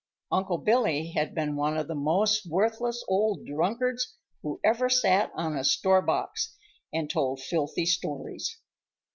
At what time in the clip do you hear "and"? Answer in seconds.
6.91-7.07